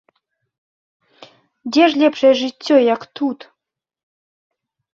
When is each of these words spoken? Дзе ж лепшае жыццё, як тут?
Дзе 1.75 1.83
ж 1.93 2.03
лепшае 2.03 2.33
жыццё, 2.41 2.75
як 2.95 3.01
тут? 3.21 3.39